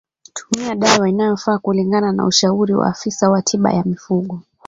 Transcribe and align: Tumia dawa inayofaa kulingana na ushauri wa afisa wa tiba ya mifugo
Tumia 0.33 0.75
dawa 0.75 1.09
inayofaa 1.09 1.57
kulingana 1.57 2.11
na 2.11 2.25
ushauri 2.25 2.73
wa 2.73 2.87
afisa 2.87 3.29
wa 3.29 3.41
tiba 3.41 3.73
ya 3.73 3.83
mifugo 3.83 4.41